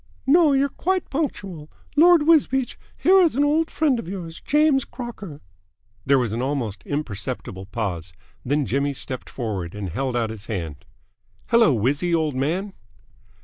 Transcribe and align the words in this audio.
"No. 0.25 0.53
You're 0.53 0.67
quite 0.69 1.11
punctual. 1.11 1.69
Lord 1.95 2.23
Wisbeach, 2.23 2.75
here 2.97 3.21
is 3.21 3.35
an 3.35 3.43
old 3.43 3.69
friend 3.69 3.99
of 3.99 4.07
yours, 4.07 4.41
James 4.43 4.83
Crocker." 4.83 5.41
There 6.07 6.17
was 6.17 6.33
an 6.33 6.41
almost 6.41 6.81
imperceptible 6.87 7.67
pause. 7.67 8.11
Then 8.43 8.65
Jimmy 8.65 8.95
stepped 8.95 9.29
forward 9.29 9.75
and 9.75 9.89
held 9.89 10.15
out 10.15 10.31
his 10.31 10.47
hand. 10.47 10.85
"Hello, 11.49 11.71
Wizzy, 11.75 12.15
old 12.15 12.33
man!" 12.33 12.73